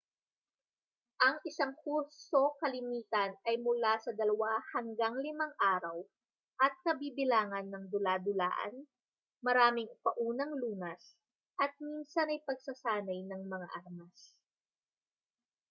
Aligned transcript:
ang 1.27 1.35
isang 1.49 1.73
kurso 1.83 2.41
kalimitan 2.61 3.31
ay 3.47 3.55
mula 3.65 3.93
sa 4.03 4.09
2-5 4.09 4.97
araw 5.75 5.97
at 6.65 6.73
kabibilangan 6.85 7.65
ng 7.69 7.83
dula-dulaan 7.93 8.73
maraming 9.45 9.91
paunang 10.05 10.51
lunas 10.61 11.03
at 11.63 11.71
minsan 11.87 12.27
ay 12.33 12.39
pagsasanay 12.47 13.19
ng 13.29 13.41
mga 13.53 13.67
armas 13.79 14.19